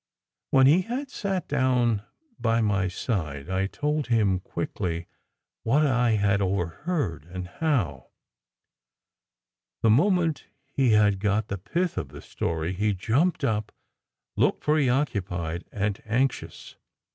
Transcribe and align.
When 0.49 0.65
he 0.65 0.81
had 0.81 1.11
sat 1.11 1.47
down 1.47 2.01
by 2.39 2.59
my 2.59 2.87
side, 2.87 3.51
I 3.51 3.67
told 3.67 4.07
him 4.07 4.39
quickly 4.39 5.05
what 5.61 5.85
I 5.85 6.13
had 6.13 6.41
overheard, 6.41 7.25
and 7.29 7.47
how. 7.47 8.07
The 9.83 9.91
moment 9.91 10.45
he 10.65 10.93
had 10.93 11.19
got 11.19 11.49
the 11.49 11.59
pith 11.59 11.99
of 11.99 12.09
the 12.09 12.21
story 12.23 12.73
he 12.73 12.95
jumped 12.95 13.43
up, 13.43 13.71
looking 14.35 14.61
preoccupied 14.61 15.65
and 15.71 16.01
anxious. 16.07 16.77